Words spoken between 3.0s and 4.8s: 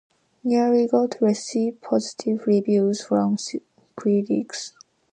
from critics.